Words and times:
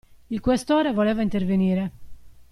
Il 0.29 0.39
Questore 0.41 0.93
voleva 0.93 1.21
intervenire. 1.21 1.91